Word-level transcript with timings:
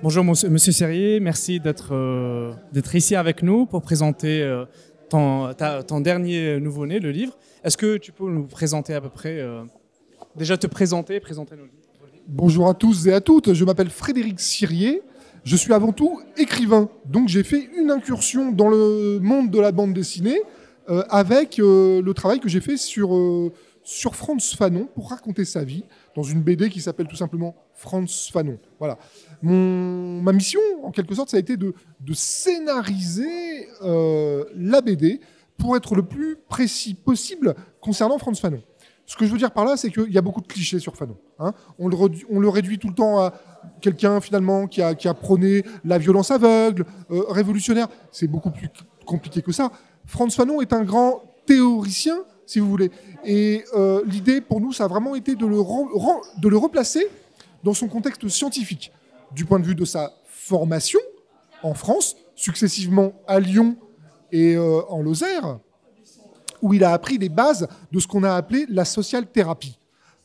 Bonjour 0.00 0.22
Monsieur 0.22 0.70
Serrier, 0.70 1.18
merci 1.18 1.58
d'être 1.58 1.88
euh, 1.92 2.52
d'être 2.72 2.94
ici 2.94 3.16
avec 3.16 3.42
nous 3.42 3.66
pour 3.66 3.82
présenter 3.82 4.42
euh, 4.42 4.64
ton, 5.10 5.52
ton, 5.88 6.00
dernier 6.00 6.60
nouveau-né, 6.60 7.00
le 7.00 7.10
livre. 7.10 7.36
Est-ce 7.64 7.76
que 7.76 7.96
tu 7.96 8.12
peux 8.12 8.30
nous 8.30 8.44
présenter 8.44 8.94
à 8.94 9.00
peu 9.00 9.08
près, 9.08 9.40
euh, 9.40 9.64
déjà 10.36 10.56
te 10.56 10.68
présenter, 10.68 11.18
présenter 11.18 11.56
nos 11.56 11.64
livres? 11.64 11.74
Bonjour 12.28 12.68
à 12.68 12.74
tous 12.74 13.08
et 13.08 13.12
à 13.12 13.20
toutes, 13.20 13.54
je 13.54 13.64
m'appelle 13.64 13.90
Frédéric 13.90 14.38
Sirier, 14.38 15.02
je 15.42 15.56
suis 15.56 15.72
avant 15.72 15.90
tout 15.90 16.20
écrivain, 16.36 16.88
donc 17.04 17.28
j'ai 17.28 17.42
fait 17.42 17.68
une 17.76 17.90
incursion 17.90 18.52
dans 18.52 18.68
le 18.68 19.18
monde 19.20 19.50
de 19.50 19.58
la 19.58 19.72
bande 19.72 19.94
dessinée 19.94 20.40
avec 21.10 21.56
le 21.58 22.12
travail 22.12 22.38
que 22.38 22.48
j'ai 22.48 22.60
fait 22.60 22.76
sur, 22.76 23.10
sur 23.88 24.14
Franz 24.14 24.54
Fanon 24.54 24.86
pour 24.94 25.08
raconter 25.08 25.46
sa 25.46 25.64
vie 25.64 25.82
dans 26.14 26.22
une 26.22 26.42
BD 26.42 26.68
qui 26.68 26.82
s'appelle 26.82 27.06
tout 27.06 27.16
simplement 27.16 27.56
Franz 27.72 28.28
Fanon. 28.30 28.58
Voilà. 28.78 28.98
Mon, 29.40 30.20
ma 30.20 30.34
mission, 30.34 30.60
en 30.82 30.90
quelque 30.90 31.14
sorte, 31.14 31.30
ça 31.30 31.38
a 31.38 31.40
été 31.40 31.56
de, 31.56 31.72
scénariser 32.12 33.66
euh, 33.80 34.44
la 34.54 34.82
BD 34.82 35.22
pour 35.56 35.74
être 35.74 35.94
le 35.94 36.02
plus 36.02 36.36
précis 36.36 36.92
possible 36.92 37.54
concernant 37.80 38.18
Franz 38.18 38.38
Fanon. 38.38 38.62
Ce 39.06 39.16
que 39.16 39.24
je 39.24 39.32
veux 39.32 39.38
dire 39.38 39.52
par 39.52 39.64
là, 39.64 39.78
c'est 39.78 39.90
qu'il 39.90 40.12
y 40.12 40.18
a 40.18 40.22
beaucoup 40.22 40.42
de 40.42 40.46
clichés 40.46 40.80
sur 40.80 40.94
Fanon. 40.94 41.16
Hein. 41.38 41.54
On, 41.78 41.88
le 41.88 41.96
on, 42.28 42.40
le 42.40 42.48
réduit 42.50 42.78
tout 42.78 42.88
le 42.88 42.94
temps 42.94 43.20
à 43.20 43.32
quelqu'un 43.80 44.20
finalement 44.20 44.66
qui 44.66 44.82
a, 44.82 44.94
qui 44.94 45.08
a, 45.08 45.14
prôné 45.14 45.64
la 45.82 45.96
violence 45.96 46.30
aveugle, 46.30 46.84
euh, 47.10 47.22
révolutionnaire. 47.30 47.88
C'est 48.12 48.28
beaucoup 48.28 48.50
plus 48.50 48.68
compliqué 49.06 49.40
que 49.40 49.52
ça. 49.52 49.72
Franz 50.04 50.36
Fanon 50.36 50.60
est 50.60 50.74
un 50.74 50.84
grand 50.84 51.22
théoricien, 51.46 52.18
si 52.48 52.58
vous 52.58 52.68
voulez. 52.68 52.90
Et 53.24 53.64
euh, 53.74 54.02
l'idée 54.06 54.40
pour 54.40 54.60
nous, 54.60 54.72
ça 54.72 54.84
a 54.84 54.88
vraiment 54.88 55.14
été 55.14 55.36
de 55.36 55.46
le, 55.46 56.56
replacer 56.56 57.06
dans 57.62 57.74
son 57.74 57.88
contexte 57.88 58.26
scientifique 58.28 58.90
du 59.32 59.44
point 59.44 59.60
de 59.60 59.66
vue 59.66 59.74
de 59.74 59.84
sa 59.84 60.14
formation 60.26 61.00
en 61.62 61.74
France, 61.74 62.16
successivement 62.34 63.12
à 63.26 63.38
Lyon 63.38 63.76
et 64.32 64.54
euh, 64.56 64.80
en 64.88 65.02
Lozère, 65.02 65.58
où 66.62 66.72
il 66.72 66.82
a 66.84 66.92
appris 66.92 67.18
les 67.18 67.28
bases 67.28 67.68
de 67.92 68.00
ce 68.00 68.06
qu'on 68.06 68.24
a 68.24 68.32
appelé 68.32 68.64
la 68.70 68.86
social 68.86 69.26
thérapie. 69.26 69.78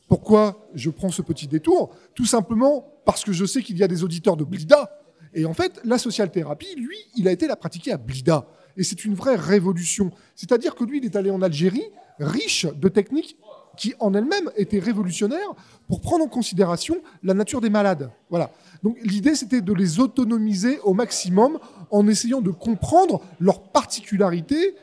Pourquoi 0.08 0.66
je 0.74 0.90
prends 0.90 1.10
ce 1.10 1.22
petit 1.22 1.46
détour? 1.46 1.94
Tout 2.14 2.26
simplement 2.26 2.86
parce 3.04 3.22
que 3.22 3.32
je 3.32 3.44
sais 3.44 3.62
qu'il 3.62 3.76
y 3.76 3.82
a 3.82 3.88
des 3.88 4.02
auditeurs 4.02 4.36
de 4.36 4.44
Blida. 4.44 4.90
Et 5.34 5.44
en 5.44 5.52
fait, 5.52 5.80
la 5.84 5.98
social 5.98 6.30
thérapie, 6.30 6.74
lui, 6.76 6.96
il 7.16 7.28
a 7.28 7.32
été 7.32 7.46
la 7.46 7.56
pratiquer 7.56 7.92
à 7.92 7.96
Blida. 7.98 8.46
Et 8.76 8.84
c'est 8.84 9.04
une 9.04 9.14
vraie 9.14 9.36
révolution. 9.36 10.10
C'est-à-dire 10.34 10.74
que 10.74 10.84
lui, 10.84 10.98
il 10.98 11.04
est 11.04 11.16
allé 11.16 11.30
en 11.30 11.42
Algérie, 11.42 11.84
riche 12.18 12.66
de 12.66 12.88
techniques 12.88 13.36
qui 13.76 13.94
en 13.98 14.14
elles-mêmes 14.14 14.50
étaient 14.56 14.78
révolutionnaires 14.78 15.52
pour 15.88 16.00
prendre 16.00 16.24
en 16.24 16.28
considération 16.28 16.96
la 17.22 17.34
nature 17.34 17.60
des 17.60 17.70
malades. 17.70 18.10
Voilà. 18.30 18.50
Donc 18.82 18.96
l'idée, 19.02 19.34
c'était 19.34 19.60
de 19.60 19.72
les 19.72 20.00
autonomiser 20.00 20.78
au 20.80 20.94
maximum 20.94 21.58
en 21.90 22.06
essayant 22.06 22.40
de 22.40 22.50
comprendre 22.50 23.20
leurs 23.40 23.60
particularités 23.60 24.76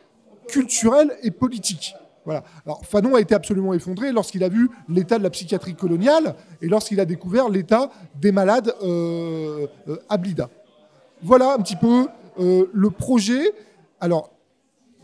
culturelles 0.48 1.11
et 1.23 1.31
politiques. 1.31 1.95
Voilà. 2.26 2.44
Alors 2.66 2.86
Fanon 2.86 3.16
a 3.16 3.22
été 3.22 3.33
absolument 3.33 3.73
effondré 3.73 4.11
lorsqu'il 4.11 4.44
a 4.44 4.50
vu 4.50 4.70
l'état 4.88 5.17
de 5.17 5.23
la 5.23 5.31
psychiatrie 5.31 5.73
coloniale 5.73 6.36
et 6.61 6.67
lorsqu'il 6.67 7.00
a 7.00 7.05
découvert 7.05 7.50
l'état 7.50 7.89
des 8.20 8.31
malades 8.31 8.76
euh, 8.83 9.66
euh, 9.88 9.98
à 10.08 10.17
Blida. 10.17 10.50
Voilà 11.23 11.53
un 11.53 11.58
petit 11.59 11.76
peu 11.76 12.08
euh, 12.39 12.66
le 12.71 12.89
projet. 12.92 13.52
Alors, 14.02 14.32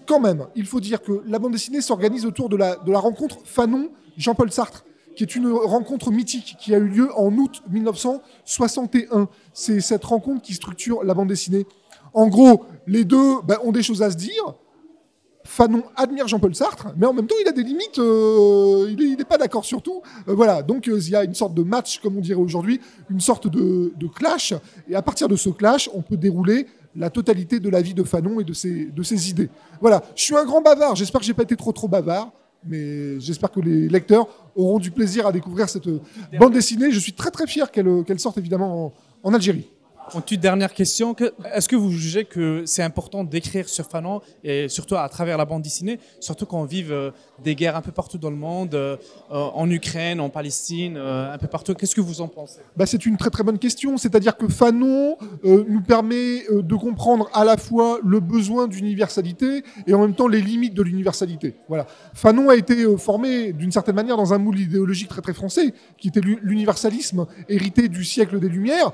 quand 0.08 0.20
même, 0.20 0.48
il 0.56 0.66
faut 0.66 0.80
dire 0.80 1.02
que 1.02 1.22
la 1.28 1.40
bande 1.40 1.52
dessinée 1.52 1.82
s'organise 1.82 2.26
autour 2.26 2.50
de 2.50 2.58
la, 2.58 2.78
rencontre 3.00 3.38
Fanon-Jean-Paul 3.46 4.52
Sartre 4.52 4.84
qui 5.16 5.24
est 5.24 5.36
une 5.36 5.52
rencontre 5.52 6.12
mythique 6.12 6.58
qui 6.60 6.76
a 6.76 6.78
eu 6.78 6.88
lieu 6.88 7.10
en 7.18 7.36
août 7.36 7.64
1961. 7.72 9.28
C'est 9.52 9.80
cette 9.80 10.06
rencontre 10.06 10.44
qui 10.44 10.54
structure 10.54 11.04
la 11.04 11.16
bande 11.16 11.30
dessinée. 11.30 11.66
En 12.14 12.28
gros, 12.28 12.66
les 12.86 13.04
deux 13.04 13.42
ben, 13.44 13.58
ont 13.64 13.72
des 13.72 13.82
choses 13.82 14.04
à 14.04 14.12
se 14.12 14.16
dire. 14.16 14.54
Fanon 15.44 15.84
admire 15.96 16.28
Jean-Paul 16.28 16.54
Sartre, 16.54 16.90
mais 16.98 17.08
en 17.08 17.14
même 17.14 17.26
temps, 17.26 17.36
il 17.42 17.48
a 17.48 17.52
des 17.52 17.64
limites. 17.64 17.98
Euh, 18.00 18.88
il 18.90 19.16
n'est 19.18 19.24
pas 19.24 19.38
d'accord 19.38 19.64
sur 19.64 19.82
tout. 19.82 20.02
Euh, 20.28 20.34
voilà, 20.36 20.62
donc 20.62 20.88
euh, 20.88 21.00
il 21.00 21.10
y 21.10 21.16
a 21.16 21.24
une 21.24 21.34
sorte 21.34 21.54
de 21.54 21.64
match, 21.64 22.00
comme 22.00 22.18
on 22.18 22.22
dirait 22.22 22.40
aujourd'hui, 22.40 22.82
une 23.10 23.22
sorte 23.22 23.48
de, 23.48 23.92
clash. 24.14 24.54
Et 24.90 24.96
à 24.96 25.02
partir 25.02 25.28
de 25.28 25.36
ce 25.36 25.50
clash, 25.50 25.90
on 25.94 26.02
peut 26.02 26.18
dérouler 26.18 26.68
la 26.96 27.10
totalité 27.10 27.60
de 27.60 27.70
la 27.70 27.82
vie 27.82 27.94
de 27.94 28.04
Fanon 28.04 28.40
et 28.40 28.44
de 28.44 28.54
ses, 28.54 28.86
de 28.86 29.04
ses 29.04 29.30
idées. 29.30 29.50
Voilà, 29.82 30.04
je 30.16 30.24
suis 30.24 30.36
un 30.36 30.46
grand 30.46 30.62
bavard. 30.62 30.96
J'espère 30.96 31.22
que 31.22 31.28
j'ai 31.28 31.34
pas 31.34 31.44
été 31.44 31.56
trop 31.56 31.72
trop 31.72 31.88
bavard 31.88 32.32
mais 32.66 33.20
j'espère 33.20 33.52
que 33.52 33.60
les 33.60 33.88
lecteurs 33.88 34.28
auront 34.56 34.80
du 34.80 34.92
plaisir 34.92 35.28
à 35.28 35.32
découvrir 35.32 35.70
cette 35.70 35.88
bande 36.40 36.54
dessinée. 36.54 36.92
Je 36.92 37.00
suis 37.00 37.14
très 37.14 37.32
très 37.32 37.48
fier 37.48 37.72
qu'elle 37.72 38.20
sorte 38.20 38.38
évidemment 38.38 38.94
en 39.24 39.34
Algérie. 39.34 39.70
En 40.14 40.22
toute 40.22 40.40
dernière 40.40 40.74
question, 40.74 41.16
est-ce 41.54 41.68
que 41.68 41.76
vous 41.76 41.92
jugez 41.92 42.24
que 42.24 42.64
c'est 42.66 42.82
important 42.82 43.26
d'écrire 43.26 43.68
sur 43.68 43.86
Fanon 43.86 44.22
et 44.42 44.70
surtout 44.70 44.96
à 44.96 45.08
travers 45.10 45.38
la 45.38 45.44
bande 45.44 45.62
dessinée, 45.62 46.00
surtout 46.22 46.46
quand 46.46 46.62
on 46.62 46.66
vive 46.66 46.94
euh, 46.94 47.12
des 47.44 47.56
guerres 47.56 47.76
un 47.76 47.82
peu 47.82 47.92
partout 47.92 48.18
dans 48.18 48.30
le 48.30 48.38
monde, 48.38 48.74
euh, 48.74 48.98
en 49.30 49.70
Ukraine, 49.70 50.22
en 50.22 50.30
Palestine, 50.30 50.96
euh, 50.96 51.34
un 51.34 51.38
peu 51.38 51.48
partout? 51.48 51.74
Qu'est-ce 51.74 51.96
que 51.96 52.02
vous 52.02 52.22
en 52.22 52.30
pensez? 52.30 52.62
Bah, 52.78 52.86
C'est 52.86 53.06
une 53.06 53.18
très 53.18 53.30
très 53.30 53.44
bonne 53.44 53.60
question. 53.60 53.98
C'est-à-dire 53.98 54.38
que 54.38 54.48
Fanon 54.48 55.18
nous 55.44 55.82
permet 55.82 56.44
de 56.52 56.76
comprendre 56.76 57.30
à 57.34 57.44
la 57.44 57.58
fois 57.58 58.00
le 58.04 58.20
besoin 58.20 58.68
d'universalité 58.68 59.64
et 59.88 59.94
en 59.94 60.00
même 60.00 60.16
temps 60.16 60.28
les 60.28 60.42
limites 60.42 60.74
de 60.74 60.84
l'universalité. 60.84 61.56
Voilà. 61.68 61.86
Fanon 62.14 62.50
a 62.50 62.56
été 62.56 62.86
formé 62.98 63.52
d'une 63.52 63.72
certaine 63.72 63.96
manière 63.96 64.16
dans 64.16 64.34
un 64.34 64.38
moule 64.38 64.60
idéologique 64.60 65.10
très 65.10 65.22
très 65.22 65.34
français, 65.34 65.74
qui 65.98 66.08
était 66.08 66.22
l'universalisme 66.22 67.26
hérité 67.50 67.90
du 67.90 68.06
siècle 68.06 68.40
des 68.40 68.50
Lumières. 68.50 68.92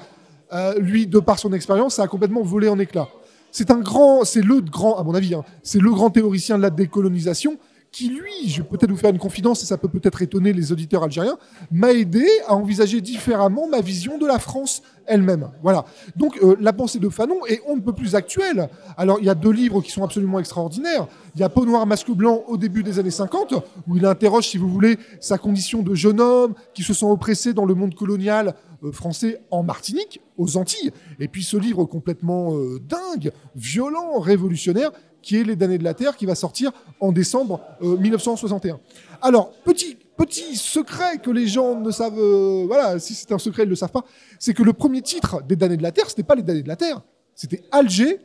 Euh, 0.51 0.77
lui, 0.79 1.07
de 1.07 1.19
par 1.19 1.39
son 1.39 1.53
expérience, 1.53 1.95
ça 1.95 2.03
a 2.03 2.07
complètement 2.07 2.41
volé 2.41 2.67
en 2.67 2.79
éclats. 2.79 3.07
C'est 3.51 3.71
un 3.71 3.79
grand, 3.79 4.23
c'est 4.25 4.41
le 4.41 4.61
grand, 4.61 4.97
à 4.97 5.03
mon 5.03 5.13
avis, 5.13 5.35
hein, 5.35 5.43
c'est 5.61 5.79
le 5.79 5.91
grand 5.91 6.09
théoricien 6.09 6.57
de 6.57 6.63
la 6.63 6.69
décolonisation 6.69 7.57
qui, 7.93 8.09
lui, 8.09 8.49
je 8.49 8.63
vais 8.63 8.67
peut-être 8.67 8.89
vous 8.89 8.97
faire 8.97 9.11
une 9.11 9.19
confidence 9.19 9.61
et 9.61 9.67
ça 9.67 9.77
peut 9.77 9.87
peut-être 9.87 10.21
étonner 10.23 10.51
les 10.51 10.71
auditeurs 10.71 11.03
algériens, 11.03 11.37
m'a 11.71 11.93
aidé 11.93 12.25
à 12.47 12.55
envisager 12.55 12.99
différemment 13.01 13.67
ma 13.67 13.81
vision 13.81 14.17
de 14.17 14.25
la 14.25 14.39
France 14.39 14.81
elle-même. 15.05 15.51
Voilà. 15.61 15.85
Donc 16.15 16.39
euh, 16.41 16.55
la 16.59 16.73
pensée 16.73 16.97
de 16.97 17.07
Fanon 17.09 17.45
est 17.45 17.61
on 17.67 17.75
ne 17.75 17.81
peut 17.81 17.93
plus 17.93 18.15
actuelle. 18.15 18.67
Alors 18.97 19.19
il 19.19 19.25
y 19.25 19.29
a 19.29 19.35
deux 19.35 19.51
livres 19.51 19.81
qui 19.81 19.91
sont 19.91 20.03
absolument 20.03 20.39
extraordinaires. 20.39 21.07
Il 21.35 21.41
y 21.41 21.43
a 21.43 21.49
Peau 21.49 21.65
noire, 21.65 21.85
masque 21.85 22.09
blanc 22.11 22.43
au 22.47 22.57
début 22.57 22.83
des 22.83 22.97
années 22.99 23.11
50, 23.11 23.53
où 23.87 23.97
il 23.97 24.05
interroge, 24.05 24.47
si 24.47 24.57
vous 24.57 24.69
voulez, 24.69 24.97
sa 25.19 25.37
condition 25.37 25.83
de 25.83 25.93
jeune 25.93 26.19
homme 26.19 26.55
qui 26.73 26.83
se 26.83 26.93
sent 26.93 27.05
oppressé 27.05 27.53
dans 27.53 27.65
le 27.65 27.75
monde 27.75 27.93
colonial 27.93 28.55
euh, 28.83 28.91
français 28.91 29.41
en 29.51 29.61
Martinique, 29.61 30.19
aux 30.37 30.57
Antilles. 30.57 30.91
Et 31.19 31.27
puis 31.27 31.43
ce 31.43 31.57
livre 31.57 31.85
complètement 31.85 32.55
euh, 32.57 32.79
dingue, 32.79 33.31
violent, 33.55 34.19
révolutionnaire, 34.19 34.91
qui 35.23 35.37
est 35.37 35.43
Les 35.43 35.55
damnés 35.55 35.79
de 35.79 35.83
la 35.83 35.95
Terre, 35.95 36.15
qui 36.15 36.27
va 36.27 36.35
sortir 36.35 36.71
en 36.99 37.11
décembre 37.11 37.61
1961. 37.81 38.75
Euh, 38.75 38.77
Alors, 39.21 39.51
petit, 39.63 39.97
petit 40.17 40.55
secret 40.55 41.17
que 41.17 41.31
les 41.31 41.47
gens 41.47 41.79
ne 41.79 41.89
savent, 41.89 42.19
euh, 42.19 42.65
voilà, 42.67 42.99
si 42.99 43.15
c'est 43.15 43.31
un 43.31 43.39
secret, 43.39 43.63
ils 43.63 43.67
ne 43.67 43.71
le 43.71 43.75
savent 43.75 43.91
pas, 43.91 44.05
c'est 44.37 44.53
que 44.53 44.61
le 44.61 44.73
premier 44.73 45.01
titre 45.01 45.41
des 45.41 45.55
damnés 45.55 45.77
de 45.77 45.83
la 45.83 45.91
Terre, 45.91 46.09
c'était 46.09 46.23
pas 46.23 46.35
Les 46.35 46.43
damnés 46.43 46.61
de 46.61 46.67
la 46.67 46.75
Terre, 46.75 47.01
c'était 47.33 47.63
Alger, 47.71 48.19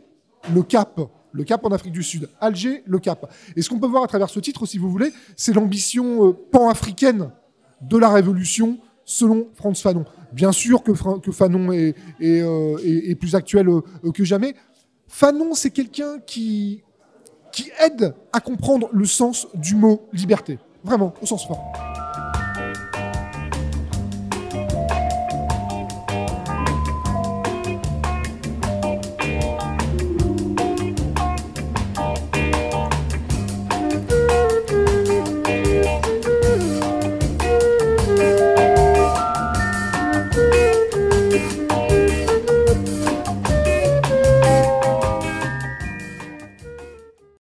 le 0.52 0.62
Cap. 0.62 1.00
Le 1.32 1.44
Cap 1.44 1.64
en 1.64 1.68
Afrique 1.68 1.92
du 1.92 2.02
Sud. 2.02 2.28
Alger, 2.40 2.82
le 2.86 2.98
Cap. 2.98 3.30
Et 3.54 3.62
ce 3.62 3.68
qu'on 3.68 3.78
peut 3.78 3.86
voir 3.86 4.02
à 4.02 4.06
travers 4.06 4.30
ce 4.30 4.40
titre, 4.40 4.66
si 4.66 4.78
vous 4.78 4.90
voulez, 4.90 5.12
c'est 5.36 5.52
l'ambition 5.52 6.26
euh, 6.26 6.32
pan-africaine 6.32 7.30
de 7.82 7.96
la 7.96 8.08
Révolution 8.08 8.78
selon 9.04 9.48
Franz 9.54 9.80
Fanon. 9.80 10.04
Bien 10.32 10.52
sûr 10.52 10.82
que, 10.82 10.92
Fanon 10.94 11.72
est, 11.72 13.14
plus 13.14 13.34
actuel 13.34 13.68
que 14.12 14.24
jamais. 14.24 14.54
Fanon, 15.06 15.54
c'est 15.54 15.70
quelqu'un 15.70 16.18
qui, 16.20 16.82
qui 17.58 17.72
aide 17.80 18.14
à 18.32 18.38
comprendre 18.38 18.88
le 18.92 19.04
sens 19.04 19.48
du 19.52 19.74
mot 19.74 20.06
liberté. 20.12 20.60
Vraiment, 20.84 21.12
au 21.20 21.26
sens 21.26 21.44
fort. 21.44 21.97